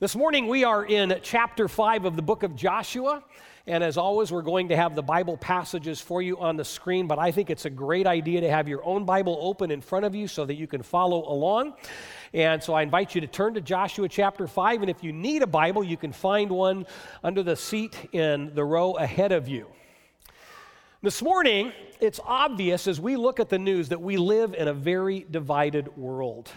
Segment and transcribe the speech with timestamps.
[0.00, 3.22] This morning we are in chapter 5 of the book of Joshua.
[3.66, 7.06] And as always, we're going to have the Bible passages for you on the screen,
[7.06, 10.06] but I think it's a great idea to have your own Bible open in front
[10.06, 11.74] of you so that you can follow along.
[12.32, 14.80] And so I invite you to turn to Joshua chapter 5.
[14.80, 16.86] And if you need a Bible, you can find one
[17.22, 19.66] under the seat in the row ahead of you.
[21.02, 24.72] This morning, it's obvious as we look at the news that we live in a
[24.72, 26.50] very divided world.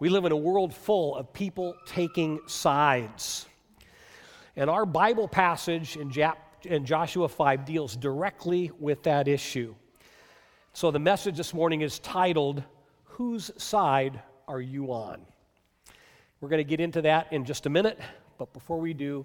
[0.00, 3.46] We live in a world full of people taking sides.
[4.56, 6.12] And our Bible passage in,
[6.64, 9.74] in Joshua 5 deals directly with that issue.
[10.72, 12.64] So the message this morning is titled,
[13.04, 15.20] Whose Side Are You On?
[16.40, 17.98] We're going to get into that in just a minute,
[18.36, 19.24] but before we do,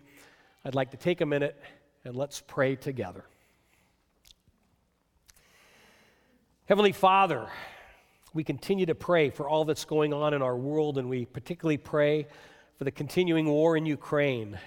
[0.63, 1.60] I'd like to take a minute
[2.05, 3.26] and let's pray together.
[6.66, 7.48] Heavenly Father,
[8.34, 11.78] we continue to pray for all that's going on in our world, and we particularly
[11.78, 12.28] pray
[12.78, 14.60] for the continuing war in Ukraine.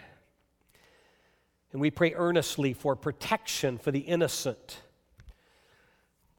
[1.72, 4.82] And we pray earnestly for protection for the innocent.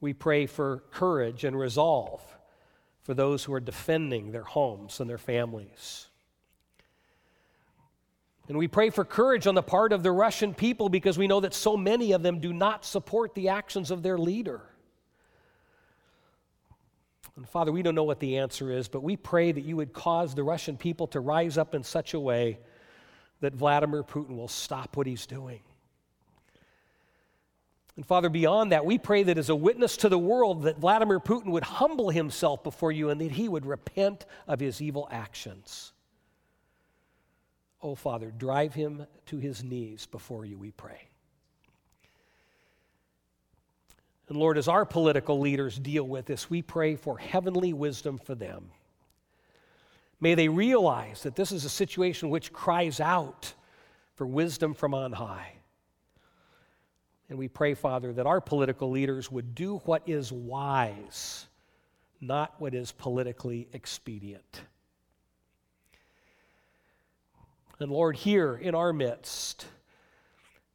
[0.00, 2.20] We pray for courage and resolve
[3.02, 6.08] for those who are defending their homes and their families.
[8.48, 11.40] And we pray for courage on the part of the Russian people because we know
[11.40, 14.60] that so many of them do not support the actions of their leader.
[17.36, 19.92] And Father, we don't know what the answer is, but we pray that you would
[19.92, 22.58] cause the Russian people to rise up in such a way
[23.40, 25.60] that Vladimir Putin will stop what he's doing.
[27.96, 31.20] And Father, beyond that, we pray that as a witness to the world, that Vladimir
[31.20, 35.92] Putin would humble himself before you and that he would repent of his evil actions.
[37.82, 41.08] Oh, Father, drive him to his knees before you, we pray.
[44.28, 48.34] And Lord, as our political leaders deal with this, we pray for heavenly wisdom for
[48.34, 48.70] them.
[50.20, 53.52] May they realize that this is a situation which cries out
[54.14, 55.52] for wisdom from on high.
[57.28, 61.46] And we pray, Father, that our political leaders would do what is wise,
[62.20, 64.62] not what is politically expedient.
[67.80, 69.66] And Lord, here in our midst,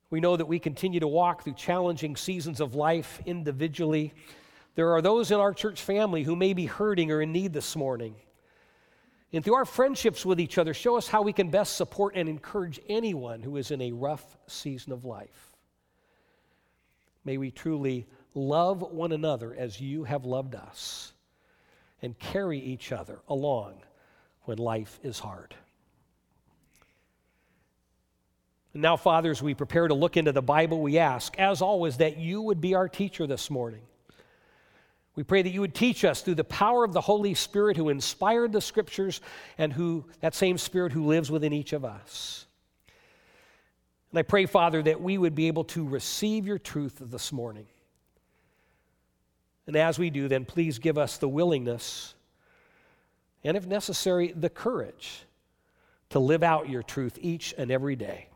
[0.09, 4.13] we know that we continue to walk through challenging seasons of life individually.
[4.75, 7.75] There are those in our church family who may be hurting or in need this
[7.75, 8.15] morning.
[9.31, 12.27] And through our friendships with each other, show us how we can best support and
[12.27, 15.53] encourage anyone who is in a rough season of life.
[17.23, 21.13] May we truly love one another as you have loved us
[22.01, 23.83] and carry each other along
[24.43, 25.53] when life is hard.
[28.73, 30.81] Now, fathers, we prepare to look into the Bible.
[30.81, 33.81] We ask, as always, that you would be our teacher this morning.
[35.15, 37.89] We pray that you would teach us through the power of the Holy Spirit who
[37.89, 39.19] inspired the scriptures
[39.57, 42.45] and who that same spirit who lives within each of us.
[44.11, 47.65] And I pray, Father, that we would be able to receive your truth this morning.
[49.67, 52.13] And as we do, then please give us the willingness
[53.43, 55.23] and, if necessary, the courage
[56.11, 58.28] to live out your truth each and every day.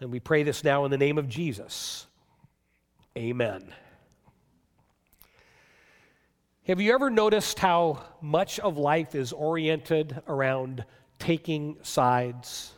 [0.00, 2.06] And we pray this now in the name of Jesus.
[3.16, 3.74] Amen.
[6.68, 10.84] Have you ever noticed how much of life is oriented around
[11.18, 12.72] taking sides?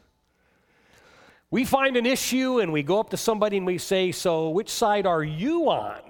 [1.50, 4.70] We find an issue and we go up to somebody and we say, So, which
[4.70, 6.00] side are you on?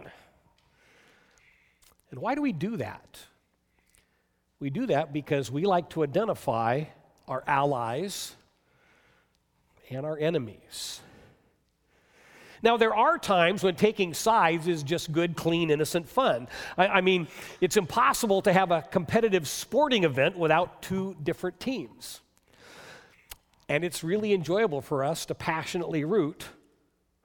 [2.10, 3.18] And why do we do that?
[4.60, 6.84] We do that because we like to identify
[7.26, 8.36] our allies
[9.90, 11.00] and our enemies.
[12.62, 16.46] Now, there are times when taking sides is just good, clean, innocent fun.
[16.76, 17.26] I, I, mean,
[17.60, 22.20] it's impossible to have a competitive sporting event without two different teams.
[23.68, 26.44] And it's really enjoyable for us to passionately root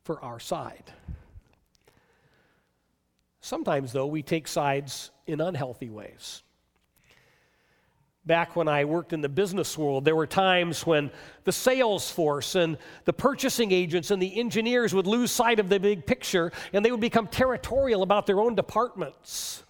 [0.03, 0.94] for our side.
[3.42, 6.44] Sometimes, though, we take sides in unhealthy ways
[8.25, 11.11] back when I worked in the business world, there were times when
[11.44, 15.79] the sales force and the purchasing agents and the engineers would lose sight of the
[15.79, 19.64] big picture and they would become territorial about their own departments.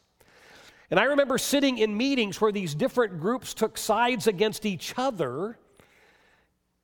[0.89, 5.57] And I remember sitting in meetings where these different groups took sides against each other,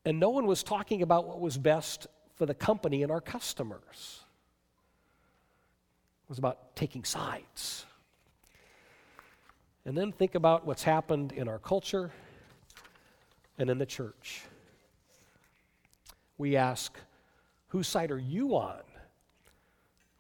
[0.04, 4.22] and no one was talking about what was best for the company and our customers.
[6.24, 7.86] It was about taking sides.
[9.86, 12.12] And then think about what's happened in our culture
[13.58, 14.44] and in the church.
[16.38, 16.98] We ask,
[17.70, 18.82] whose side are you on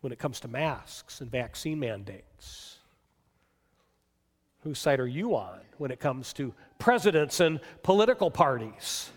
[0.01, 2.77] when it comes to masks and vaccine mandates?
[4.63, 9.09] Whose side are you on when it comes to presidents and political parties?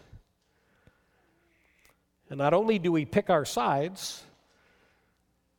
[2.30, 4.24] And not only do we pick our sides,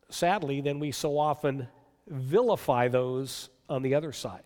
[0.10, 1.68] sadly, then we so often
[2.08, 4.44] vilify those on the other side.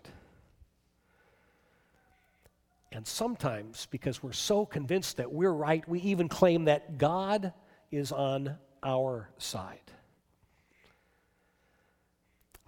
[3.00, 7.54] And sometimes, because we're so convinced that we're right, we even claim that God
[7.92, 9.80] is on our side.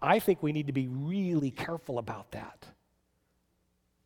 [0.02, 2.66] I think we need to be really careful about that.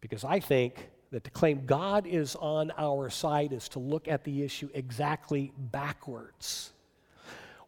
[0.01, 4.23] Because I think that to claim God is on our side is to look at
[4.23, 6.73] the issue exactly backwards.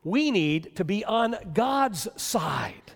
[0.04, 2.92] We need to be on God's side.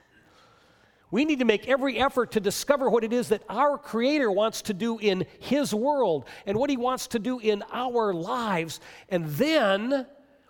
[1.12, 4.62] We need to make every effort to discover what it is that our Creator wants
[4.64, 8.80] to do in His world and what He wants to do in our lives.
[9.10, 10.08] And then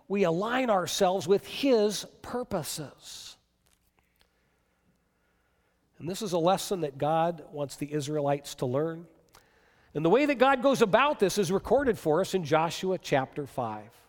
[0.08, 3.36] we align ourselves with His purposes.
[5.98, 9.08] And this is a lesson that God wants the Israelites to learn.
[9.96, 13.48] And the way that God goes about this is recorded for us in Joshua chapter
[13.48, 14.01] 5.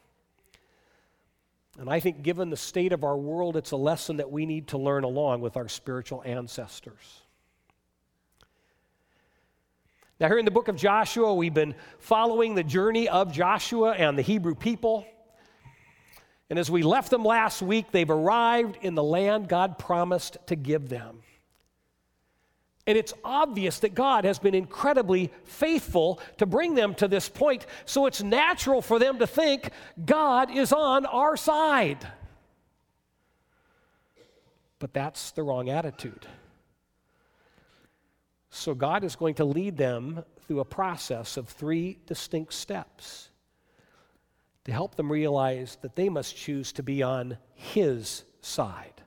[1.79, 4.69] And I think, given the state of our world, it's a lesson that we need
[4.69, 7.23] to learn along with our spiritual ancestors.
[10.21, 14.17] Now, here in the book of Joshua, we've been following the journey of Joshua and
[14.17, 15.07] the Hebrew people.
[16.51, 20.55] And as we left them last week, they've arrived in the land God promised to
[20.55, 21.23] give them.
[22.87, 27.67] And it's obvious that God has been incredibly faithful to bring them to this point.
[27.85, 29.71] So it's natural for them to think
[30.05, 32.07] God is on our side.
[34.81, 36.27] But that's the wrong attitude.
[38.51, 43.31] So God is going to lead them through a process of three distinct steps
[44.65, 49.03] to help them realize that they must choose to be on His side.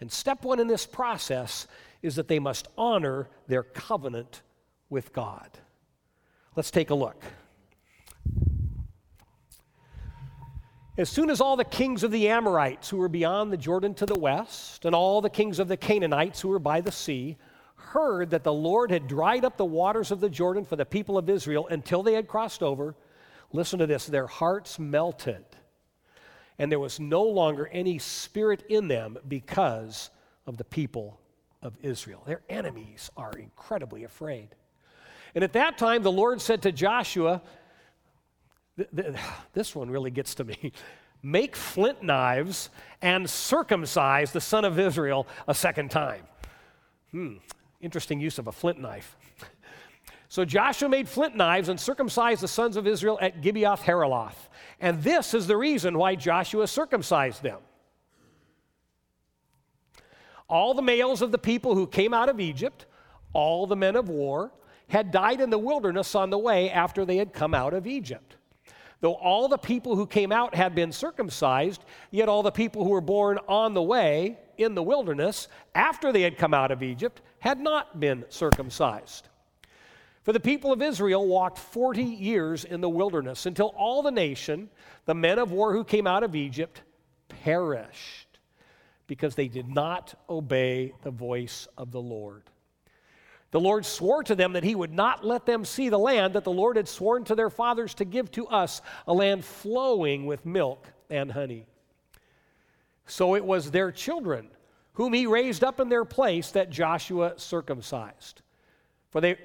[0.00, 1.66] And step one in this process
[2.02, 4.42] is that they must honor their covenant
[4.88, 5.50] with God.
[6.56, 7.22] Let's take a look.
[10.96, 14.06] As soon as all the kings of the Amorites who were beyond the Jordan to
[14.06, 17.36] the west, and all the kings of the Canaanites who were by the sea,
[17.76, 21.16] heard that the Lord had dried up the waters of the Jordan for the people
[21.16, 22.96] of Israel until they had crossed over,
[23.52, 25.44] listen to this, their hearts melted,
[26.58, 30.10] and there was no longer any spirit in them because
[30.46, 31.20] of the people
[31.62, 32.22] of Israel.
[32.26, 34.48] Their enemies are incredibly afraid.
[35.34, 37.42] And at that time, the Lord said to Joshua,
[38.76, 39.14] th- th-
[39.52, 40.72] This one really gets to me.
[41.22, 42.70] Make flint knives
[43.02, 46.22] and circumcise the son of Israel a second time.
[47.10, 47.34] Hmm,
[47.80, 49.16] interesting use of a flint knife.
[50.30, 54.36] So Joshua made flint knives and circumcised the sons of Israel at Gibeath Haaraloth.
[54.78, 57.60] And this is the reason why Joshua circumcised them.
[60.48, 62.86] All the males of the people who came out of Egypt,
[63.32, 64.52] all the men of war,
[64.88, 68.36] had died in the wilderness on the way after they had come out of Egypt.
[69.00, 72.90] Though all the people who came out had been circumcised, yet all the people who
[72.90, 77.20] were born on the way in the wilderness after they had come out of Egypt
[77.38, 79.28] had not been circumcised.
[80.24, 84.68] For the people of Israel walked 40 years in the wilderness until all the nation,
[85.04, 86.82] the men of war who came out of Egypt,
[87.28, 88.27] perished
[89.08, 92.44] because they did not obey the voice of the Lord.
[93.50, 96.44] The Lord swore to them that he would not let them see the land that
[96.44, 100.44] the Lord had sworn to their fathers to give to us, a land flowing with
[100.44, 101.66] milk and honey.
[103.06, 104.48] So it was their children,
[104.92, 108.42] whom he raised up in their place, that Joshua circumcised.
[109.08, 109.38] For they,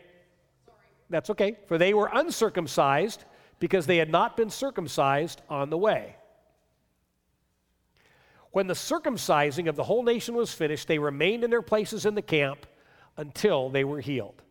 [1.10, 3.24] that's okay, for they were uncircumcised
[3.60, 6.18] because they had not been circumcised on the way.
[8.54, 12.14] When the circumcising of the whole nation was finished, they remained in their places in
[12.14, 12.68] the camp
[13.18, 14.44] until they were healed.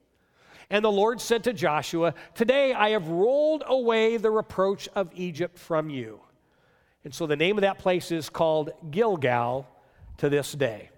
[0.71, 5.57] And the Lord said to Joshua, Today I have rolled away the reproach of Egypt
[5.57, 6.21] from you.
[7.05, 9.69] And so the name of that place is called Gilgal
[10.17, 10.91] to this day.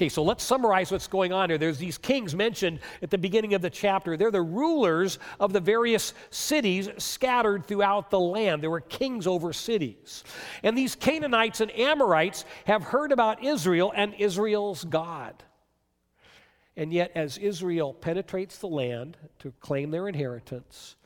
[0.00, 1.58] Okay, so let's summarize what's going on here.
[1.58, 4.16] There's these kings mentioned at the beginning of the chapter.
[4.16, 8.62] They're the rulers of the various cities scattered throughout the land.
[8.62, 10.24] There were kings over cities.
[10.62, 15.44] And these Canaanites and Amorites have heard about Israel and Israel's God.
[16.78, 20.96] And yet, as Israel penetrates the land to claim their inheritance,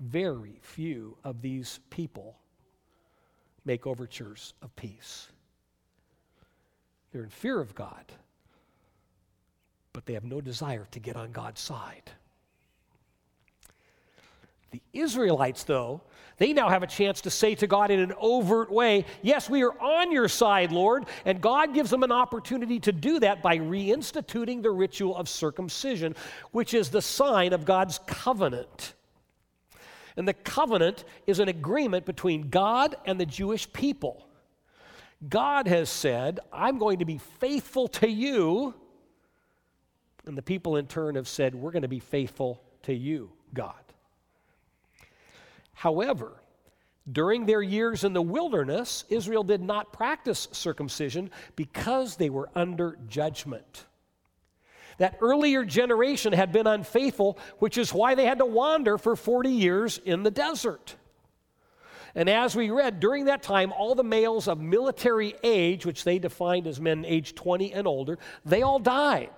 [0.00, 2.40] very few of these people
[3.64, 5.28] make overtures of peace.
[7.12, 8.12] They're in fear of God
[9.92, 12.10] but they have no desire to get on God's side.
[14.70, 16.00] The Israelites, though,
[16.38, 19.62] they now have a chance to say to God in an overt way, Yes, we
[19.62, 21.04] are on your side, Lord.
[21.26, 26.16] And God gives them an opportunity to do that by reinstituting the ritual of circumcision,
[26.50, 28.94] which is the sign of God's covenant.
[30.16, 34.26] And the covenant is an agreement between God and the Jewish people.
[35.28, 38.74] God has said, I'm going to be faithful to you.
[40.26, 43.74] And the people in turn have said, We're going to be faithful to you, God.
[45.74, 46.32] However,
[47.10, 52.96] during their years in the wilderness, Israel did not practice circumcision because they were under
[53.08, 53.86] judgment.
[54.98, 59.50] That earlier generation had been unfaithful, which is why they had to wander for 40
[59.50, 60.94] years in the desert.
[62.14, 66.18] And as we read, during that time, all the males of military age, which they
[66.18, 69.30] defined as men age 20 and older, they all died.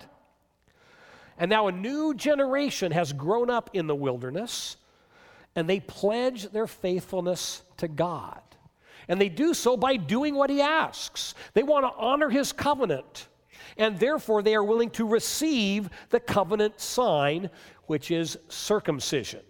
[1.37, 4.77] And now a new generation has grown up in the wilderness,
[5.55, 8.41] and they pledge their faithfulness to God.
[9.07, 11.35] And they do so by doing what He asks.
[11.53, 13.27] They want to honor His covenant,
[13.77, 17.49] and therefore they are willing to receive the covenant sign,
[17.87, 19.41] which is circumcision.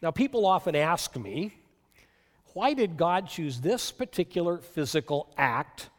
[0.00, 1.54] Now, people often ask me,
[2.52, 5.90] why did God choose this particular physical act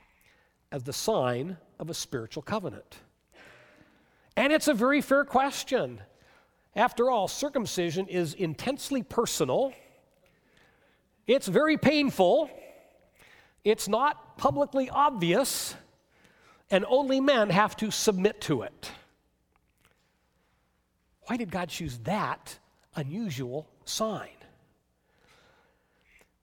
[0.71, 2.97] as the sign of a spiritual covenant?
[4.37, 5.99] And it's a very fair question.
[6.75, 9.73] After all, circumcision is intensely personal,
[11.25, 12.51] it's very painful,
[13.63, 15.75] it's not publicly obvious,
[16.69, 18.91] and only men have to submit to it.
[21.23, 22.59] Why did God choose that
[22.95, 24.29] unusual sign?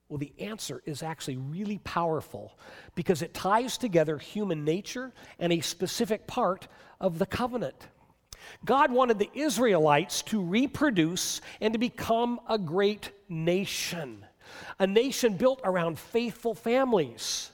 [0.08, 2.58] Well, the answer is actually really powerful
[2.94, 6.68] because it ties together human nature and a specific part
[7.00, 7.88] of the covenant.
[8.64, 14.24] God wanted the Israelites to reproduce and to become a great nation,
[14.78, 17.50] a nation built around faithful families.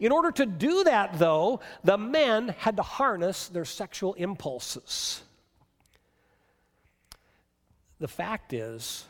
[0.00, 5.22] In order to do that, though, the men had to harness their sexual impulses.
[7.98, 9.04] The fact is,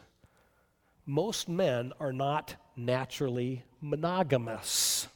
[1.07, 5.09] most men are not naturally monogamous.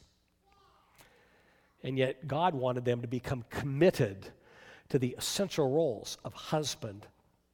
[1.83, 4.27] And yet, God wanted them to become committed
[4.89, 7.05] to the essential roles of husband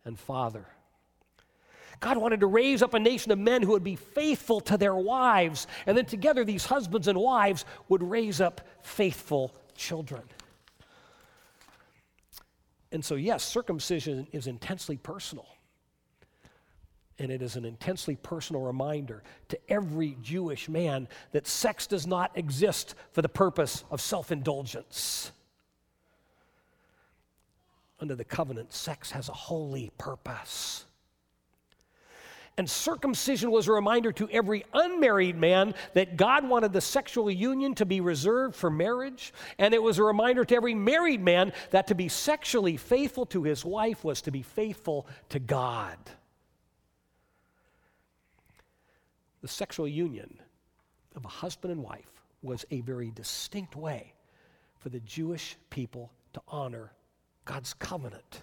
[0.05, 0.65] and father.
[1.99, 4.95] God wanted to raise up a nation of men who would be faithful to their
[4.95, 10.23] wives, and then together these husbands and wives would raise up faithful children.
[12.91, 15.47] And so, yes, circumcision is intensely personal.
[17.19, 22.31] And it is an intensely personal reminder to every Jewish man that sex does not
[22.35, 25.31] exist for the purpose of self indulgence.
[27.99, 30.85] Under the covenant, sex has a holy purpose.
[32.57, 37.73] And circumcision was a reminder to every unmarried man that God wanted the sexual union
[37.75, 39.33] to be reserved for marriage.
[39.57, 43.43] And it was a reminder to every married man that to be sexually faithful to
[43.43, 45.97] his wife was to be faithful to God.
[49.43, 50.39] The sexual union
[51.17, 54.13] of a husband and wife was a very distinct way
[54.79, 56.93] for the Jewish people to honor
[57.43, 58.41] God's covenant.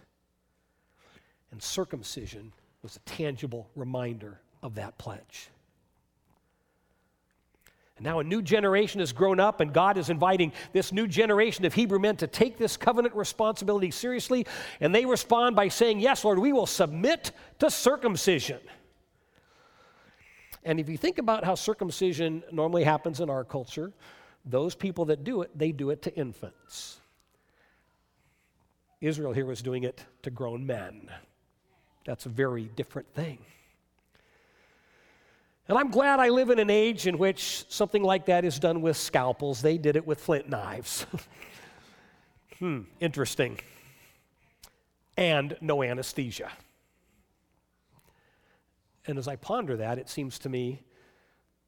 [1.51, 2.53] And circumcision
[2.83, 5.49] was a tangible reminder of that pledge.
[7.97, 11.65] And now a new generation has grown up, and God is inviting this new generation
[11.65, 14.47] of Hebrew men to take this covenant responsibility seriously.
[14.81, 18.61] And they respond by saying, Yes, Lord, we will submit to circumcision.
[20.65, 23.93] And if you think about how circumcision normally happens in our culture,
[24.45, 27.01] those people that do it, they do it to infants.
[29.01, 31.11] Israel here was doing it to grown men.
[32.05, 33.39] That's a very different thing.
[35.69, 38.83] And I'm glad I live in an age in which something like that is done
[38.83, 39.63] with scalpels.
[39.63, 41.07] They did it with flint knives.
[42.59, 43.61] hmm, interesting.
[45.17, 46.51] And no anesthesia.
[49.07, 50.83] And as I ponder that, it seems to me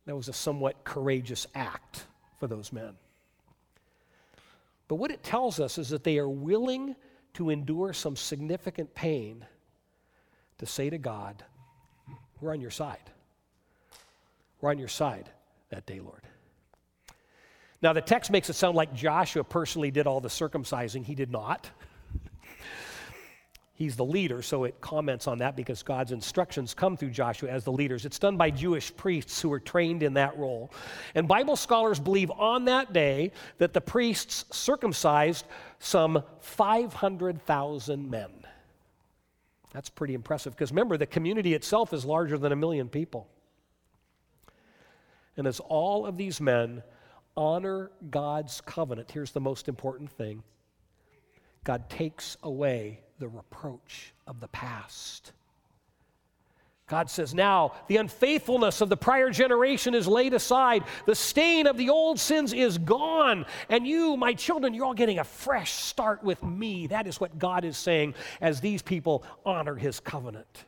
[0.07, 2.07] that was a somewhat courageous act
[2.39, 2.95] for those men.
[4.89, 6.97] But what it tells us is that they are willing
[7.35, 9.47] to endure some significant pain
[10.59, 11.43] to say to God,
[12.41, 13.11] We're on your side.
[14.61, 15.31] We're on your side
[15.71, 16.23] that day, Lord.
[17.81, 21.05] Now, the text makes it sound like Joshua personally did all the circumcising.
[21.05, 21.71] He did not.
[23.75, 27.65] He's the leader, so it comments on that because God's instructions come through Joshua as
[27.65, 28.05] the leaders.
[28.05, 30.71] It's done by Jewish priests who are trained in that role.
[31.15, 35.47] And Bible scholars believe on that day that the priests circumcised
[35.79, 38.31] some 500,000 men.
[39.73, 43.27] That's pretty impressive because remember, the community itself is larger than a million people.
[45.39, 46.83] And as all of these men
[47.39, 50.43] honor God's covenant, here's the most important thing
[51.65, 55.33] God takes away the reproach of the past.
[56.93, 60.85] God says, Now the unfaithfulness of the prior generation is laid aside.
[61.07, 63.47] The stain of the old sins is gone.
[63.71, 66.89] And you, my children, you're all getting a fresh start with me.
[66.89, 70.67] That is what God is saying as these people honor his covenant.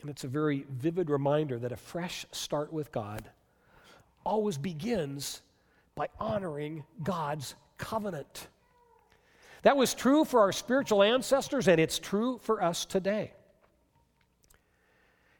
[0.00, 3.22] And it's a very vivid reminder that a fresh start with God
[4.26, 5.42] always begins
[5.94, 8.48] by honoring God's covenant.
[9.64, 13.32] That was true for our spiritual ancestors, and it's true for us today.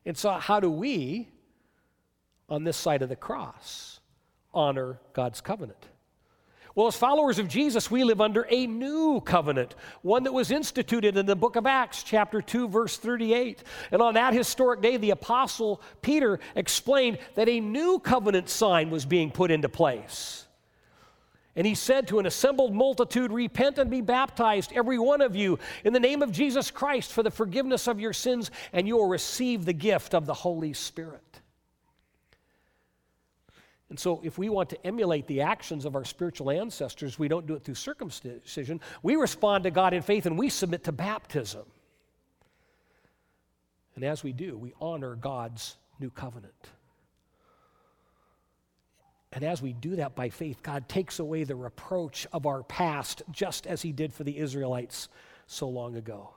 [0.07, 1.29] And so, how do we,
[2.49, 4.01] on this side of the cross,
[4.53, 5.89] honor God's covenant?
[6.75, 11.19] Well, as followers of Jesus, we live under a new covenant, one that was instituted
[11.19, 13.63] in the book of Acts, chapter 2, verse 38.
[13.93, 19.05] And on that historic day, the apostle Peter explained that a new covenant sign was
[19.05, 20.44] being put into place.
[21.57, 25.59] And he said to an assembled multitude, Repent and be baptized, every one of you,
[25.85, 29.09] in the name of Jesus Christ for the forgiveness of your sins, and you will
[29.09, 31.21] receive the gift of the Holy Spirit.
[33.89, 37.47] And so, if we want to emulate the actions of our spiritual ancestors, we don't
[37.47, 38.81] do it through circumcision.
[39.05, 41.63] We respond to God in faith and we submit to baptism.
[43.95, 46.71] And as we do, we honor God's new covenant.
[49.35, 53.23] And as we do that by faith, God takes away the reproach of our past,
[53.33, 55.09] just as He did for the Israelites
[55.49, 56.31] so long ago.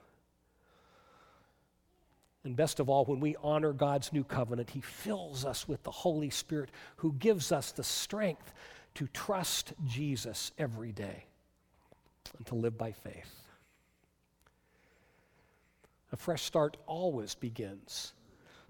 [2.44, 5.92] And best of all, when we honor God's new covenant, He fills us with the
[5.92, 8.52] Holy Spirit who gives us the strength
[8.96, 11.26] to trust Jesus every day
[12.36, 13.44] and to live by faith.
[16.12, 18.14] A fresh start always begins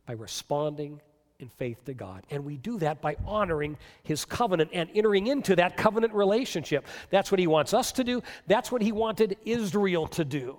[0.06, 1.00] by responding
[1.40, 2.24] in faith to God.
[2.30, 6.86] And we do that by honoring His covenant and entering into that covenant relationship.
[7.10, 10.58] That's what He wants us to do, that's what He wanted Israel to do.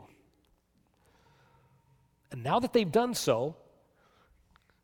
[2.30, 3.56] And now that they've done so,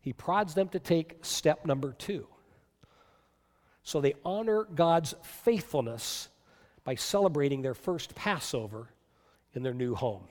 [0.01, 2.27] He prods them to take step number two.
[3.83, 6.29] So they honor God's faithfulness
[6.85, 8.89] by celebrating their first Passover
[9.53, 10.25] in their new home.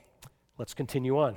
[0.58, 1.36] Let's continue on.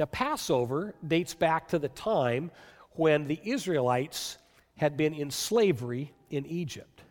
[0.00, 2.50] Now, Passover dates back to the time
[2.92, 4.38] when the Israelites
[4.78, 7.02] had been in slavery in Egypt.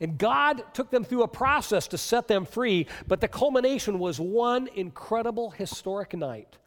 [0.00, 4.20] And God took them through a process to set them free, but the culmination was
[4.20, 6.58] one incredible historic night.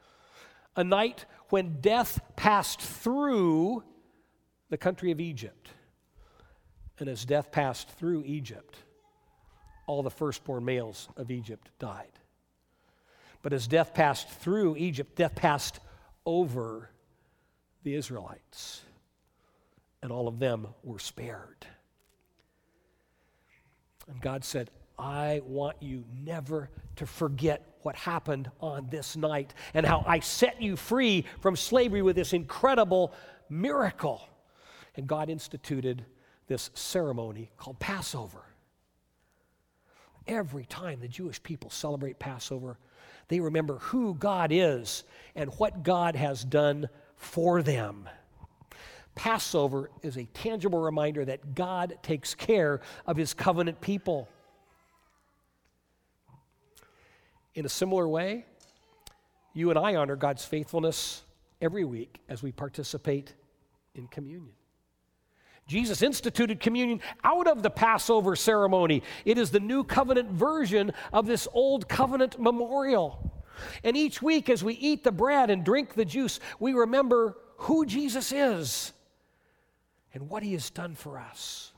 [0.76, 3.84] A night when death passed through
[4.72, 5.70] the country of Egypt.
[6.98, 8.76] And as death passed through Egypt,
[9.86, 12.18] all the firstborn males of Egypt died.
[13.43, 15.79] But as death passed through Egypt, death passed
[16.25, 16.89] over
[17.84, 18.82] the Israelites,
[20.01, 21.67] and all of them were spared.
[24.10, 29.86] And God said, I want you never to forget what happened on this night and
[29.86, 33.13] how I set you free from slavery with this incredible
[33.49, 34.21] miracle.
[34.95, 36.06] And God instituted
[36.47, 38.43] this ceremony called Passover.
[40.27, 42.77] Every time the Jewish people celebrate Passover,
[43.34, 48.08] they remember who God is and what God has done for them.
[49.15, 54.30] Passover is a tangible reminder that God takes care of his covenant people.
[57.56, 58.46] In a similar way,
[59.56, 61.24] you and I honor God's faithfulness
[61.60, 63.34] every week as we participate
[63.96, 64.54] in communion.
[65.67, 69.04] Jesus instituted communion out of the Passover ceremony.
[69.26, 73.32] It is the new covenant version of this old covenant memorial.
[73.84, 77.86] And each week, as we eat the bread and drink the juice, we remember who
[77.86, 78.91] Jesus is
[80.13, 81.71] and what he has done for us.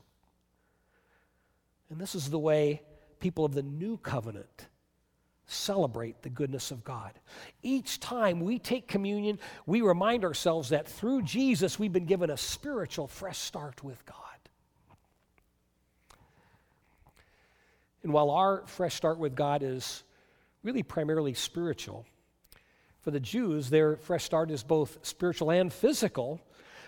[1.90, 2.82] And this is the way
[3.20, 4.66] people of the new covenant
[5.46, 7.12] celebrate the goodness of God.
[7.62, 12.36] Each time we take communion, we remind ourselves that through Jesus, we've been given a
[12.36, 14.16] spiritual fresh start with God.
[18.02, 20.02] And while our fresh start with God is
[20.62, 22.06] really primarily spiritual,
[23.00, 26.40] for the Jews, their fresh start is both spiritual and physical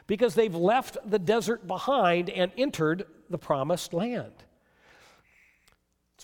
[0.09, 4.33] because they've left the desert behind and entered the promised land.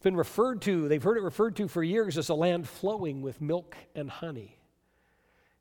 [0.04, 3.40] Been referred to, they've heard it referred to for years as a land flowing with
[3.40, 4.58] milk and honey.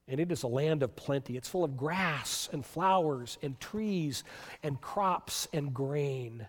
[0.06, 1.38] And it is a land of plenty.
[1.38, 4.26] It's full of grass and flowers and trees
[4.62, 6.46] and crops and grain.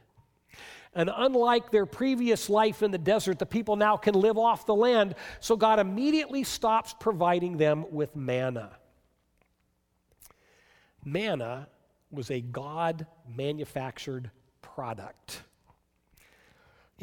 [0.92, 4.74] And unlike their previous life in the desert, the people now can live off the
[4.74, 5.14] land.
[5.38, 8.70] So God immediately stops providing them with manna.
[11.04, 11.68] Manna
[12.10, 15.42] was a God manufactured product.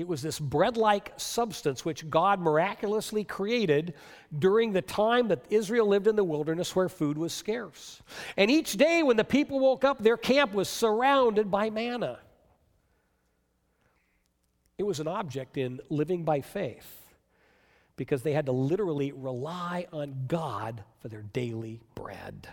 [0.01, 3.93] It was this bread like substance which God miraculously created
[4.37, 8.01] during the time that Israel lived in the wilderness where food was scarce.
[8.35, 12.17] And each day when the people woke up, their camp was surrounded by manna.
[14.79, 17.05] It was an object in living by faith
[17.95, 22.47] because they had to literally rely on God for their daily bread.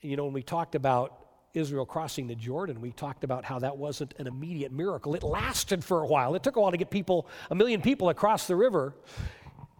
[0.00, 3.76] You know, when we talked about Israel crossing the Jordan, we talked about how that
[3.76, 5.14] wasn't an immediate miracle.
[5.14, 6.34] It lasted for a while.
[6.34, 8.94] It took a while to get people, a million people across the river.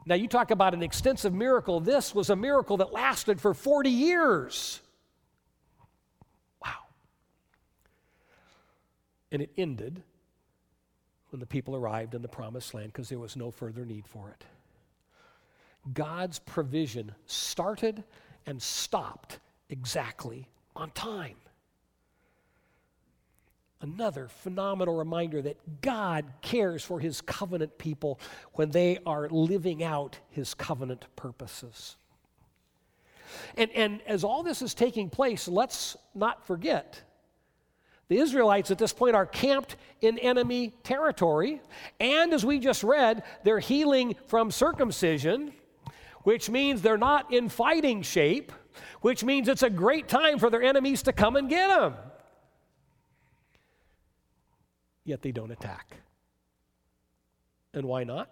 [0.07, 1.79] Now, you talk about an extensive miracle.
[1.79, 4.81] This was a miracle that lasted for 40 years.
[6.65, 6.73] Wow.
[9.31, 10.03] And it ended
[11.31, 14.31] when the people arrived in the promised land because there was no further need for
[14.31, 14.45] it.
[15.95, 18.03] God's provision started
[18.47, 21.37] and stopped exactly on time.
[23.83, 28.21] Another phenomenal reminder that God cares for his covenant people
[28.53, 31.97] when they are living out his covenant purposes.
[33.57, 37.03] And, and as all this is taking place, let's not forget
[38.11, 41.61] the Israelites at this point are camped in enemy territory.
[42.01, 45.53] And as we just read, they're healing from circumcision,
[46.25, 48.51] which means they're not in fighting shape,
[49.01, 51.95] which means it's a great time for their enemies to come and get them
[55.05, 55.97] yet they don't attack.
[57.73, 58.31] And why not?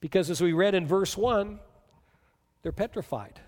[0.00, 1.58] Because as we read in verse 1,
[2.62, 3.40] they're petrified.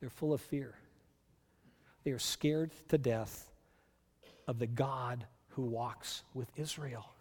[0.00, 0.74] They're full of fear.
[2.04, 3.50] They are scared to death
[4.46, 7.12] of the God who walks with Israel.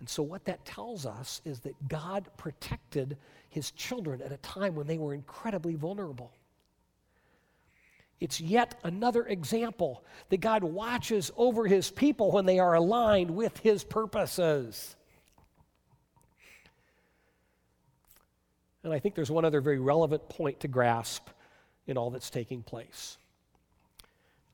[0.00, 3.16] And so, what that tells us is that God protected
[3.50, 6.32] his children at a time when they were incredibly vulnerable.
[8.22, 13.58] It's yet another example that God watches over his people when they are aligned with
[13.58, 14.94] his purposes.
[18.84, 21.30] And I think there's one other very relevant point to grasp
[21.88, 23.18] in all that's taking place.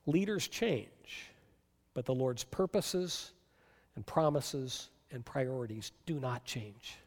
[0.07, 1.29] Leaders change,
[1.93, 3.33] but the Lord's purposes
[3.95, 6.97] and promises and priorities do not change.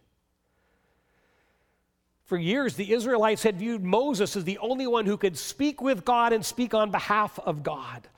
[2.32, 6.02] For years, the Israelites had viewed Moses as the only one who could speak with
[6.02, 8.08] God and speak on behalf of God.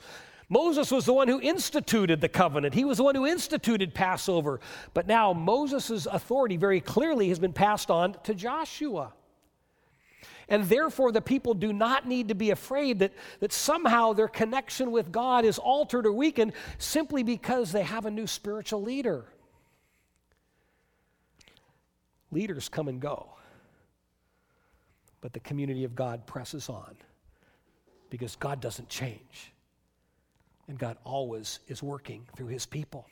[0.48, 2.74] Moses was the one who instituted the covenant.
[2.74, 4.61] He was the one who instituted Passover.
[4.92, 9.12] But now Moses' authority very clearly has been passed on to Joshua.
[10.48, 14.92] And therefore, the people do not need to be afraid that, that somehow their connection
[14.92, 19.24] with God is altered or weakened simply because they have a new spiritual leader.
[22.31, 23.31] Leaders come and go.
[25.24, 26.96] But the community of God presses on
[28.10, 29.54] because God doesn't change.
[30.68, 33.06] And God always is working through his people.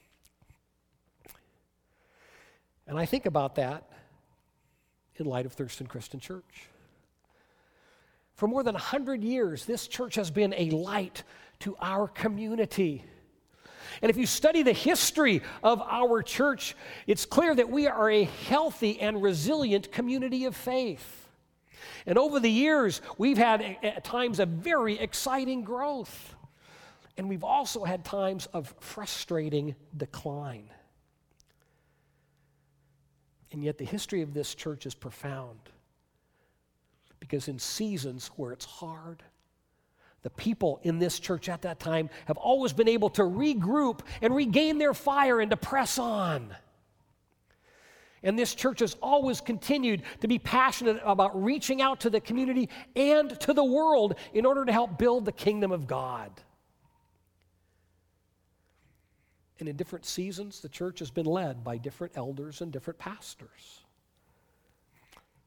[2.87, 3.89] And I think about that
[5.17, 6.69] in light of Thurston Christian Church.
[8.35, 11.23] For more than 100 years, this church has been a light
[11.61, 13.07] to our community.
[14.03, 18.25] And if you study the history of our church, it's clear that we are a
[18.25, 21.22] healthy and resilient community of faith.
[22.07, 26.35] And over the years, we've had at times of very exciting growth.
[27.17, 30.71] And we've also had times of frustrating decline.
[33.53, 35.59] And yet, the history of this church is profound.
[37.21, 39.23] Because in seasons where it's hard,
[40.23, 44.35] the people in this church at that time have always been able to regroup and
[44.35, 46.55] regain their fire and to press on.
[48.23, 52.69] And this church has always continued to be passionate about reaching out to the community
[52.95, 56.31] and to the world in order to help build the kingdom of God.
[59.59, 63.81] And in different seasons, the church has been led by different elders and different pastors.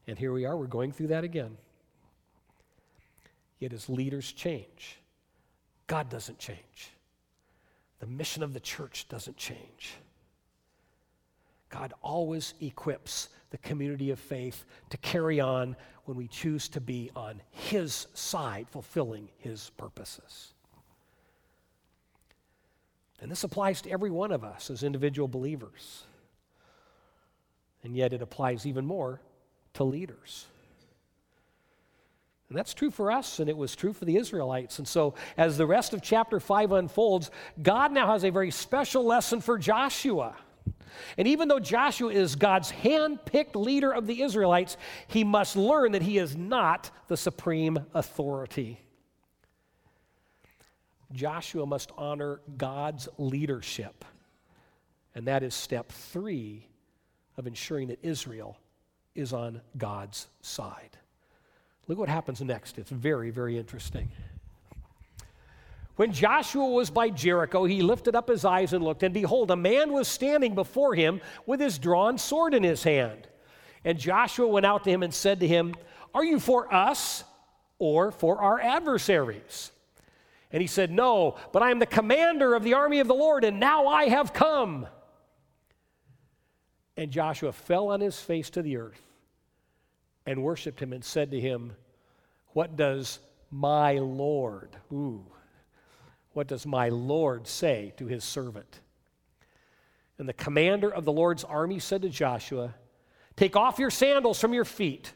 [0.06, 1.56] And here we are, we're going through that again.
[3.58, 4.98] Yet as leaders change,
[5.86, 6.92] God doesn't change.
[7.98, 9.94] the mission of the church doesn't change.
[11.68, 17.10] God always equips the community of faith to carry on when we choose to be
[17.16, 20.52] on His side, fulfilling His purposes.
[23.20, 26.04] And this applies to every one of us as individual believers.
[27.82, 29.20] And yet it applies even more
[29.74, 30.46] to leaders.
[32.48, 34.78] And that's true for us, and it was true for the Israelites.
[34.78, 39.04] And so, as the rest of chapter 5 unfolds, God now has a very special
[39.04, 40.36] lesson for Joshua.
[41.18, 45.92] And even though Joshua is God's hand picked leader of the Israelites, he must learn
[45.92, 48.80] that he is not the supreme authority.
[51.12, 54.04] Joshua must honor God's leadership.
[55.14, 56.66] And that is step three
[57.36, 58.58] of ensuring that Israel
[59.14, 60.98] is on God's side.
[61.88, 62.78] Look what happens next.
[62.78, 64.10] It's very, very interesting.
[65.96, 69.56] When Joshua was by Jericho, he lifted up his eyes and looked, and behold, a
[69.56, 73.26] man was standing before him with his drawn sword in his hand.
[73.82, 75.74] And Joshua went out to him and said to him,
[76.14, 77.24] Are you for us
[77.78, 79.72] or for our adversaries?
[80.52, 83.42] And he said, No, but I am the commander of the army of the Lord,
[83.42, 84.86] and now I have come.
[86.98, 89.00] And Joshua fell on his face to the earth
[90.26, 91.74] and worshiped him and said to him,
[92.48, 93.18] What does
[93.50, 95.24] my Lord, ooh,
[96.36, 98.80] what does my Lord say to his servant?
[100.18, 102.74] And the commander of the Lord's army said to Joshua,
[103.36, 105.14] Take off your sandals from your feet,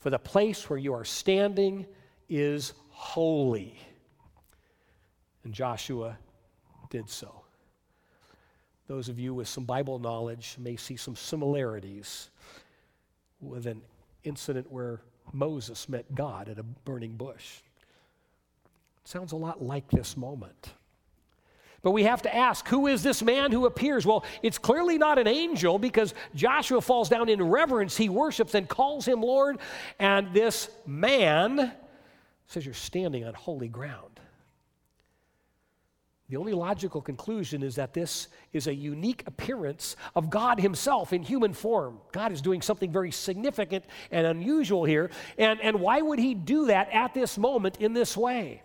[0.00, 1.86] for the place where you are standing
[2.28, 3.78] is holy.
[5.44, 6.18] And Joshua
[6.90, 7.44] did so.
[8.88, 12.30] Those of you with some Bible knowledge may see some similarities
[13.40, 13.82] with an
[14.24, 17.60] incident where Moses met God at a burning bush.
[19.04, 20.74] Sounds a lot like this moment.
[21.82, 24.04] But we have to ask, who is this man who appears?
[24.04, 27.96] Well, it's clearly not an angel because Joshua falls down in reverence.
[27.96, 29.58] He worships and calls him Lord.
[29.98, 31.72] And this man
[32.48, 34.18] says, You're standing on holy ground.
[36.28, 41.22] The only logical conclusion is that this is a unique appearance of God Himself in
[41.22, 42.00] human form.
[42.12, 45.10] God is doing something very significant and unusual here.
[45.38, 48.62] And, and why would He do that at this moment in this way?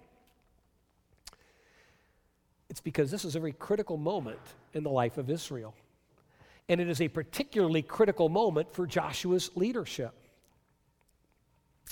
[2.73, 4.39] It's because this is a very critical moment
[4.73, 5.75] in the life of Israel.
[6.67, 10.12] And it is a particularly critical moment for Joshua's leadership.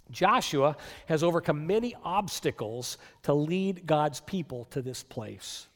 [0.09, 5.67] Joshua has overcome many obstacles to lead God's people to this place.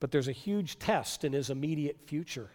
[0.00, 2.50] But there's a huge test in his immediate future.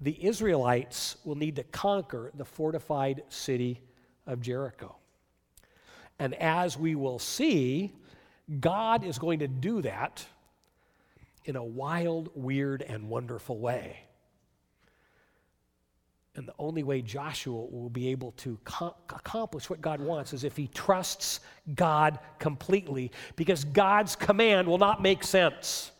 [0.00, 3.82] The Israelites will need to conquer the fortified city
[4.26, 4.96] of Jericho.
[6.18, 7.92] And as we will see,
[8.58, 10.24] God is going to do that
[11.44, 14.00] in a wild, weird, and wonderful way.
[16.36, 20.44] And the only way Joshua will be able to co- accomplish what God wants is
[20.44, 21.40] if he trusts
[21.74, 25.90] God completely, because God's command will not make sense.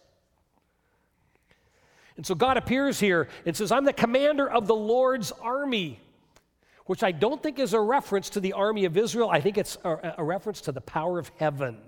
[2.17, 6.01] And so God appears here and says, I'm the commander of the Lord's army,
[6.87, 9.31] which I don't think is a reference to the army of Israel.
[9.31, 11.79] I think it's a, a reference to the power of heaven.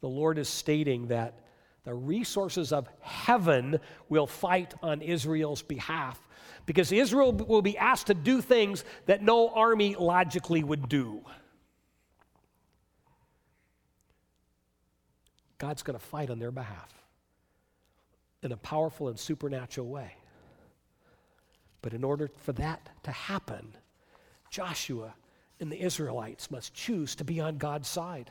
[0.00, 1.40] The Lord is stating that
[1.84, 3.78] the resources of heaven
[4.08, 6.20] will fight on Israel's behalf
[6.66, 11.24] because Israel will be asked to do things that no army logically would do.
[15.58, 16.92] God's going to fight on their behalf
[18.42, 20.12] in a powerful and supernatural way.
[21.82, 23.76] But in order for that to happen,
[24.50, 25.14] Joshua
[25.60, 28.30] and the Israelites must choose to be on God's side.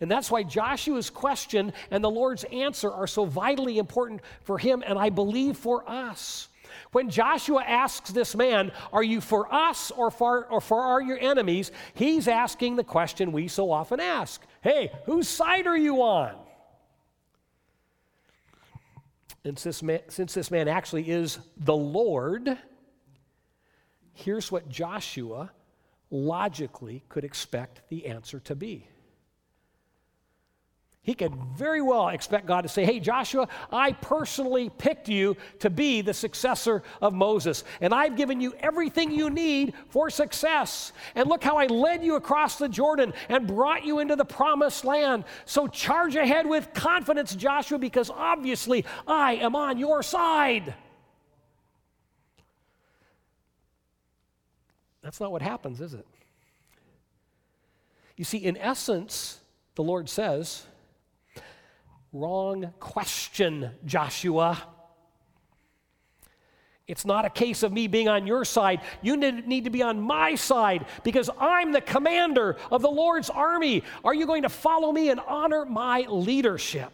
[0.00, 4.82] And that's why Joshua's question and the Lord's answer are so vitally important for him
[4.86, 6.48] and I believe for us.
[6.92, 11.18] When Joshua asks this man, Are you for us or for, or for our, your
[11.18, 11.70] enemies?
[11.94, 16.34] He's asking the question we so often ask Hey, whose side are you on?
[19.44, 22.56] And since man, since this man actually is the Lord,
[24.12, 25.50] here's what Joshua
[26.10, 28.86] logically could expect the answer to be.
[31.04, 35.68] He could very well expect God to say, Hey, Joshua, I personally picked you to
[35.68, 40.92] be the successor of Moses, and I've given you everything you need for success.
[41.16, 44.84] And look how I led you across the Jordan and brought you into the promised
[44.84, 45.24] land.
[45.44, 50.72] So charge ahead with confidence, Joshua, because obviously I am on your side.
[55.02, 56.06] That's not what happens, is it?
[58.16, 59.40] You see, in essence,
[59.74, 60.66] the Lord says,
[62.12, 64.62] Wrong question, Joshua.
[66.86, 68.82] It's not a case of me being on your side.
[69.00, 73.82] You need to be on my side because I'm the commander of the Lord's army.
[74.04, 76.92] Are you going to follow me and honor my leadership?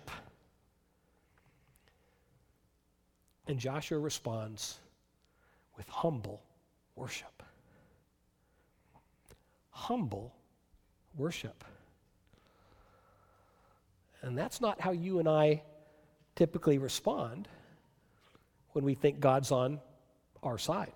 [3.49, 4.79] And Joshua responds
[5.77, 6.43] with humble
[6.95, 7.43] worship.
[9.71, 10.35] Humble
[11.17, 11.65] worship.
[14.23, 15.63] And that's not how you and I
[16.35, 17.49] typically respond
[18.73, 19.81] when we think God's on
[20.43, 20.93] our side.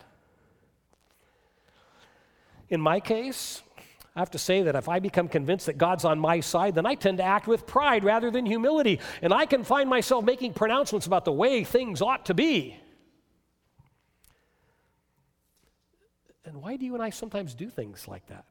[2.68, 3.62] In my case,
[4.14, 6.86] I have to say that if I become convinced that God's on my side, then
[6.86, 9.00] I tend to act with pride rather than humility.
[9.22, 12.76] And I can find myself making pronouncements about the way things ought to be.
[16.44, 18.44] And why do you and I sometimes do things like that?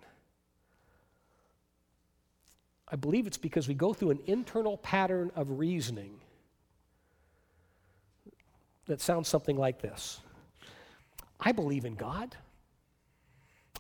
[2.92, 6.20] I believe it's because we go through an internal pattern of reasoning
[8.86, 10.20] that sounds something like this
[11.40, 12.36] I believe in God.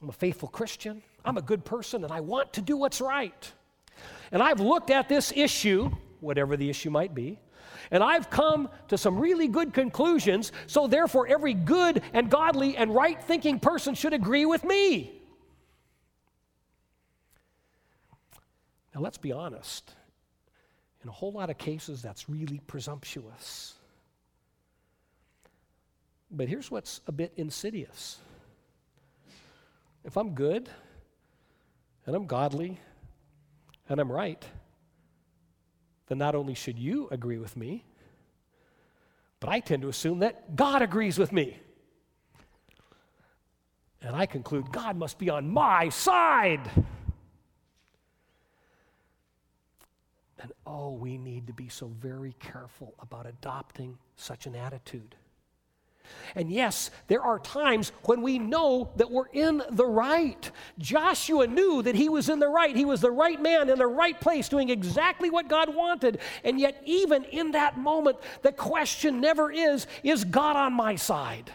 [0.02, 1.04] I'm a faithful Christian.
[1.24, 3.52] I'm a good person, and I want to do what's right.
[4.32, 7.38] And I've looked at this issue, whatever the issue might be,
[7.91, 12.95] and I've come to some really good conclusions, so therefore, every good and godly and
[12.95, 15.20] right thinking person should agree with me.
[18.93, 19.93] Now, let's be honest.
[21.04, 23.73] In a whole lot of cases, that's really presumptuous.
[26.30, 28.19] But here's what's a bit insidious
[30.04, 30.67] if I'm good,
[32.06, 32.80] and I'm godly,
[33.88, 34.43] and I'm right,
[36.08, 37.86] then not only should you agree with me,
[39.39, 41.60] but I tend to assume that God agrees with me.
[44.01, 46.62] And I conclude God must be on my side.
[50.41, 55.15] And oh, we need to be so very careful about adopting such an attitude.
[56.36, 60.49] And yes, there are times when we know that we're in the right.
[60.80, 62.75] Joshua knew that he was in the right.
[62.75, 66.19] He was the right man in the right place, doing exactly what God wanted.
[66.43, 71.51] And yet, even in that moment, the question never is Is God on my side?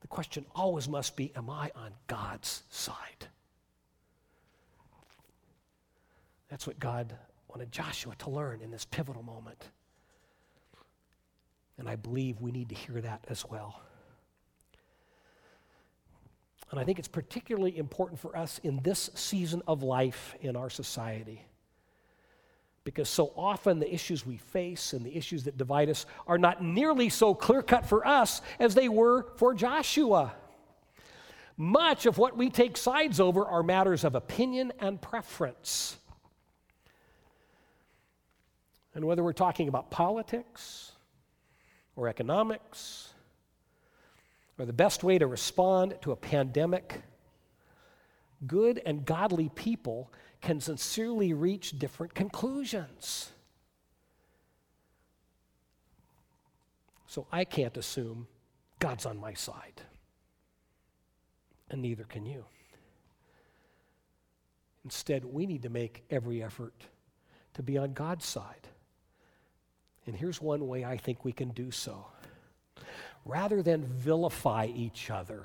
[0.00, 3.28] The question always must be Am I on God's side?
[6.50, 7.16] That's what God
[7.48, 9.68] wanted Joshua to learn in this pivotal moment.
[11.78, 13.80] And I believe we need to hear that as well.
[16.70, 20.70] And I think it's particularly important for us in this season of life in our
[20.70, 21.42] society.
[22.84, 26.62] Because so often the issues we face and the issues that divide us are not
[26.62, 30.32] nearly so clear cut for us as they were for Joshua.
[31.56, 35.98] Much of what we take sides over are matters of opinion and preference.
[39.00, 40.92] And whether we're talking about politics,
[42.00, 43.12] or economics
[44.58, 47.02] or the best way to respond to a pandemic,
[48.46, 50.10] good and godly people
[50.40, 53.32] can sincerely reach different conclusions.
[57.06, 58.26] So I can't assume
[58.78, 59.82] God's on my side,
[61.70, 62.46] and neither can you.
[64.84, 66.84] Instead, we need to make every effort
[67.54, 68.68] to be on God's side.
[70.10, 72.04] And here's one way I think we can do so.
[73.24, 75.44] Rather than vilify each other,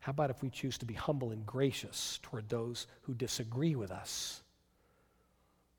[0.00, 3.90] how about if we choose to be humble and gracious toward those who disagree with
[3.90, 4.40] us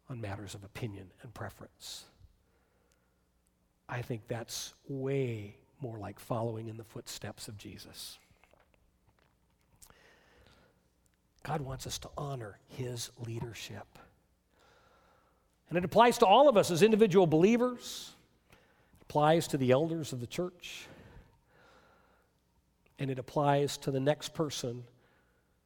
[0.08, 2.06] on matters of opinion and preference?
[3.90, 8.20] I think that's way more like following in the footsteps of Jesus.
[11.42, 13.88] God wants us to honor his leadership.
[15.70, 18.12] And it applies to all of us as individual believers,
[19.00, 20.88] it applies to the elders of the church,
[22.98, 24.84] and it applies to the next person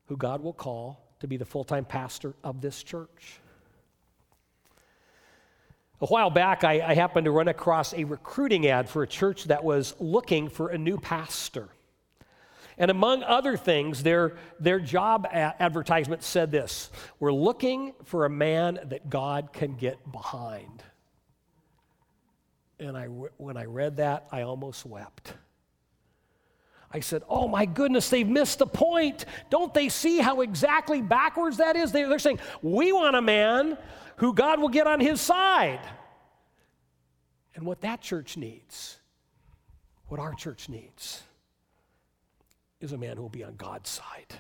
[0.08, 3.40] who God will call to be the full time pastor of this church.
[6.02, 9.46] A while back, I, I, happened to run across a recruiting ad for a church
[9.46, 11.70] that was looking for a new pastor.
[12.78, 18.80] And among other things, their, their job advertisement said this We're looking for a man
[18.86, 20.84] that God can get behind.
[22.80, 25.34] And I, when I read that, I almost wept.
[26.92, 29.26] I said, Oh my goodness, they've missed the point.
[29.50, 31.92] Don't they see how exactly backwards that is?
[31.92, 33.78] They're saying, We want a man
[34.18, 35.82] who God will get on his side.
[37.56, 38.98] And what that church needs,
[40.08, 41.22] what our church needs,
[42.84, 44.36] is a man who will be on God's side.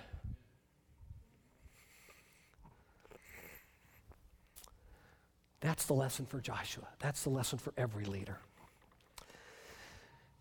[5.61, 6.85] That's the lesson for Joshua.
[6.99, 8.37] That's the lesson for every leader.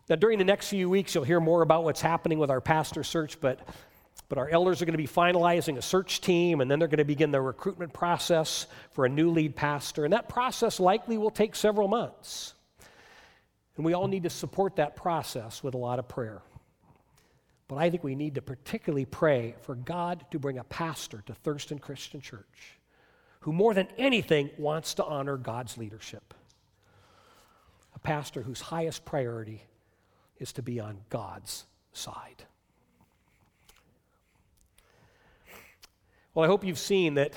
[0.08, 3.04] Now, during the next few weeks, you'll hear more about what's happening with our pastor
[3.04, 3.60] search, but,
[4.28, 6.98] but our elders are going to be finalizing a search team, and then they're going
[6.98, 10.04] to begin the recruitment process for a new lead pastor.
[10.04, 12.54] And that process likely will take several months.
[13.76, 16.42] And we all need to support that process with a lot of prayer.
[17.72, 21.32] But I think we need to particularly pray for God to bring a pastor to
[21.32, 22.78] Thurston Christian Church
[23.40, 26.34] who, more than anything, wants to honor God's leadership.
[27.94, 29.62] A pastor whose highest priority
[30.38, 31.64] is to be on God's
[31.94, 32.44] side.
[36.34, 37.32] Well, I hope you've seen that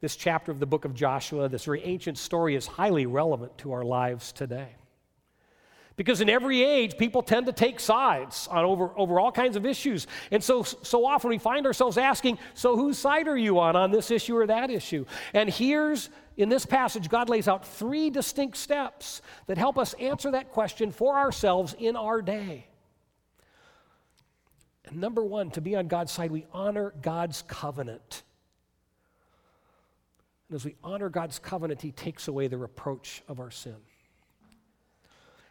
[0.00, 3.70] this chapter of the book of Joshua, this very ancient story, is highly relevant to
[3.70, 4.70] our lives today.
[5.98, 9.66] Because in every age, people tend to take sides on over, over all kinds of
[9.66, 10.06] issues.
[10.30, 13.90] And so, so often we find ourselves asking, so whose side are you on on
[13.90, 15.06] this issue or that issue?
[15.34, 20.30] And here's, in this passage, God lays out three distinct steps that help us answer
[20.30, 22.68] that question for ourselves in our day.
[24.84, 28.22] And number one, to be on God's side, we honor God's covenant.
[30.48, 33.74] And as we honor God's covenant, He takes away the reproach of our sin.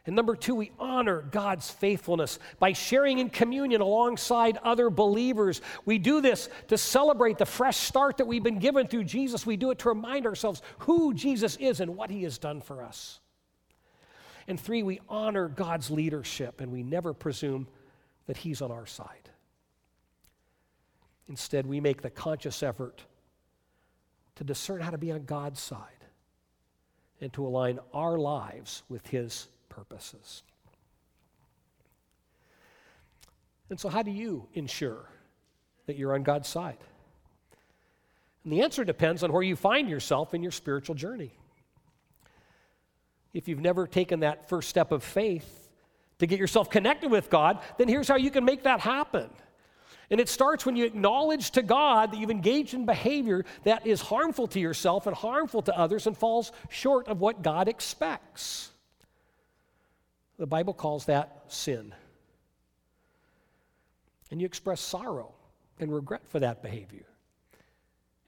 [0.08, 5.60] And number two, we honor God's faithfulness by sharing in communion alongside other believers.
[5.84, 9.44] We do this to celebrate the fresh start that we've been given through Jesus.
[9.44, 12.82] We do it to remind ourselves who Jesus is and what he has done for
[12.82, 13.20] us.
[14.46, 17.68] And three, we honor God's leadership and we never presume
[18.28, 19.28] that he's on our side.
[21.28, 23.02] Instead, we make the conscious effort
[24.36, 26.06] to discern how to be on God's side
[27.20, 29.48] and to align our lives with his
[29.78, 30.42] purposes.
[33.70, 35.04] And so, how do you ensure
[35.86, 36.78] that you're on God's side?
[38.42, 41.32] And the answer depends on where you find yourself in your spiritual journey.
[43.32, 45.68] If you've never taken that first step of faith
[46.18, 49.30] to get yourself connected with God, then here's how you can make that happen.
[50.10, 54.00] And it starts when you acknowledge to God that you've engaged in behavior that is
[54.00, 58.70] harmful to yourself and harmful to others and falls short of what God expects.
[60.38, 61.94] The Bible calls that sin.
[64.30, 65.34] And you express sorrow
[65.80, 67.06] and regret for that behavior.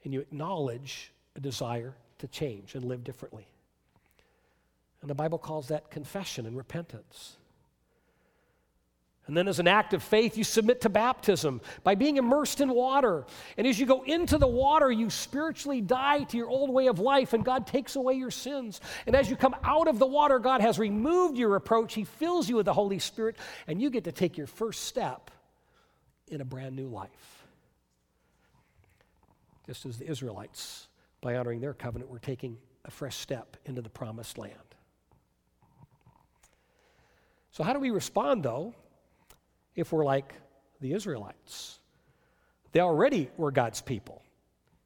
[0.03, 3.47] And you acknowledge a desire to change and live differently.
[5.01, 7.37] And the Bible calls that confession and repentance.
[9.27, 12.69] And then, as an act of faith, you submit to baptism by being immersed in
[12.69, 13.25] water.
[13.55, 16.99] And as you go into the water, you spiritually die to your old way of
[16.99, 18.81] life, and God takes away your sins.
[19.05, 21.93] And as you come out of the water, God has removed your reproach.
[21.93, 25.29] He fills you with the Holy Spirit, and you get to take your first step
[26.27, 27.45] in a brand new life.
[29.67, 30.87] Just as the Israelites,
[31.21, 34.55] by honoring their covenant, were taking a fresh step into the promised land.
[37.51, 38.73] So, how do we respond, though?
[39.75, 40.33] If we're like
[40.79, 41.79] the Israelites.
[42.71, 44.23] They already were God's people,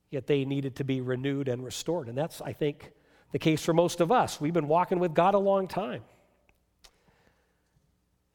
[0.09, 2.07] yet they needed to be renewed and restored.
[2.07, 2.91] And that's, I think,
[3.31, 4.39] the case for most of us.
[4.41, 6.03] We've been walking with God a long time.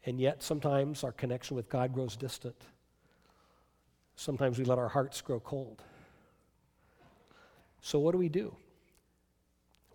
[0.05, 2.57] And yet, sometimes our connection with God grows distant.
[4.17, 5.83] Sometimes we let our hearts grow cold.
[7.83, 8.55] So, what do we do?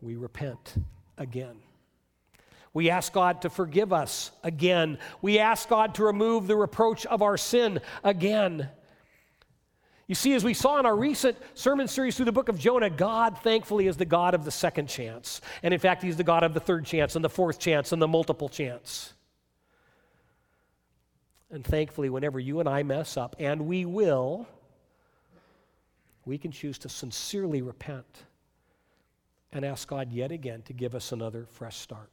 [0.02, 0.76] We repent
[1.18, 1.58] again.
[2.76, 4.98] We ask God to forgive us again.
[5.22, 8.68] We ask God to remove the reproach of our sin again.
[10.08, 12.90] You see, as we saw in our recent sermon series through the book of Jonah,
[12.90, 15.40] God, thankfully, is the God of the second chance.
[15.64, 18.02] And in fact, He's the God of the third chance and the fourth chance and
[18.02, 19.14] the multiple chance.
[21.50, 24.50] And thankfully, whenever you and I mess up, and we will,
[26.26, 28.24] we can choose to sincerely repent
[29.54, 32.12] and ask God yet again to give us another fresh start.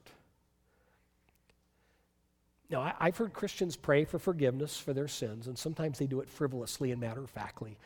[2.73, 6.21] Now, I, have heard Christians pray for forgiveness for their sins, and sometimes they do
[6.21, 7.77] it frivolously and matter of factly.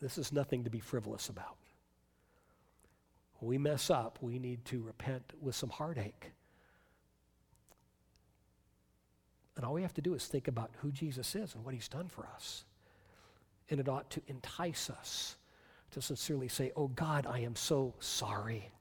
[0.00, 1.56] This is nothing to be frivolous about.
[3.38, 6.32] When we mess up, we need to repent with some heartache.
[9.56, 11.88] And all we have to do is think about who Jesus is and what he's
[11.88, 12.64] done for us.
[13.70, 15.36] And it ought to entice us
[15.92, 18.72] to sincerely say, Oh God, I am so sorry.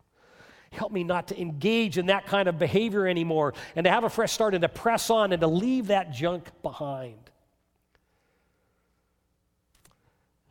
[0.74, 4.10] Help me not to engage in that kind of behavior anymore and to have a
[4.10, 7.30] fresh start and to press on and to leave that junk behind.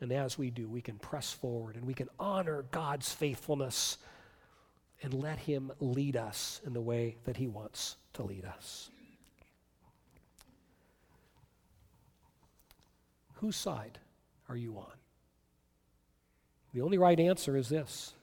[0.01, 3.99] And as we do, we can press forward and we can honor God's faithfulness
[5.03, 8.91] and let Him lead us in the way that He wants to lead us.
[13.35, 13.99] Whose side
[14.49, 14.93] are you on?
[16.73, 18.14] The only right answer is this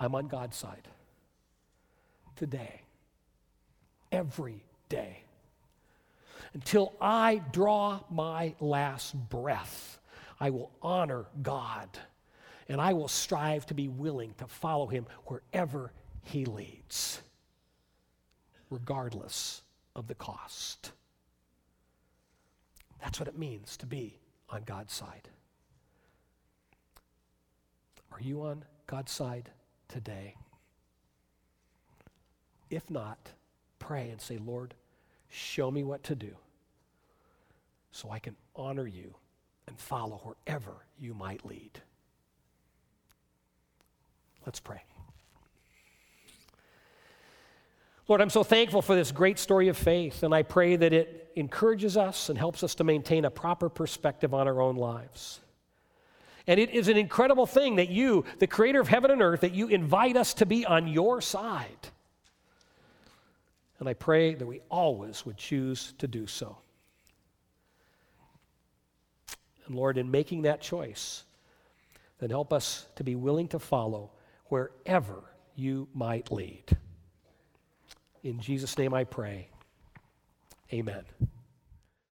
[0.00, 0.88] I'm on God's side
[2.34, 2.80] today,
[4.10, 5.24] every day,
[6.54, 9.98] until I draw my last breath.
[10.40, 11.90] I will honor God
[12.66, 15.92] and I will strive to be willing to follow him wherever
[16.22, 17.20] he leads,
[18.70, 19.60] regardless
[19.94, 20.92] of the cost.
[23.02, 25.28] That's what it means to be on God's side.
[28.12, 29.50] Are you on God's side
[29.90, 30.34] today?
[32.70, 33.18] If not,
[33.78, 34.74] pray and say, Lord,
[35.28, 36.36] show me what to do
[37.92, 39.14] so I can honor you
[39.66, 41.80] and follow wherever you might lead.
[44.46, 44.82] Let's pray.
[48.08, 51.30] Lord, I'm so thankful for this great story of faith, and I pray that it
[51.36, 55.40] encourages us and helps us to maintain a proper perspective on our own lives.
[56.46, 59.54] And it is an incredible thing that you, the creator of heaven and earth, that
[59.54, 61.88] you invite us to be on your side.
[63.78, 66.58] And I pray that we always would choose to do so.
[69.66, 71.24] And Lord, in making that choice,
[72.18, 74.10] then help us to be willing to follow
[74.46, 75.22] wherever
[75.56, 76.64] you might lead.
[78.22, 79.48] In Jesus' name I pray.
[80.72, 81.04] Amen.